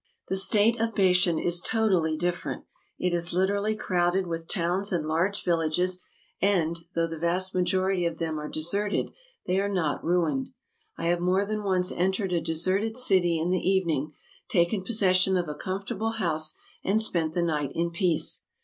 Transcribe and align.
The 0.29 0.35
state 0.35 0.81
of 0.81 0.95
Bashan 0.95 1.37
is 1.37 1.61
totally 1.61 2.17
different; 2.17 2.65
it 2.97 3.13
is 3.13 3.33
literally 3.33 3.75
crowded 3.75 4.25
with 4.25 4.47
towns 4.47 4.91
and 4.91 5.05
large 5.05 5.43
villages, 5.43 6.01
and, 6.41 6.79
though 6.95 7.05
the 7.05 7.19
vast 7.19 7.53
majority 7.53 8.07
of 8.07 8.17
them 8.17 8.39
are 8.39 8.49
deserted, 8.49 9.11
they 9.45 9.59
are 9.59 9.69
not 9.69 10.03
ruined. 10.03 10.47
I 10.97 11.05
have 11.09 11.19
more 11.19 11.45
than 11.45 11.61
once 11.61 11.91
entered 11.91 12.33
a 12.33 12.41
deserted 12.41 12.97
city 12.97 13.37
in 13.37 13.51
the 13.51 13.59
evening, 13.61 14.13
taken 14.49 14.83
possession 14.83 15.37
of 15.37 15.47
a 15.47 15.53
comfortable 15.53 16.13
house, 16.13 16.55
and 16.83 16.99
spent 16.99 17.35
the 17.35 17.43
night 17.43 17.69
in 17.75 17.91
peace. 17.91 18.41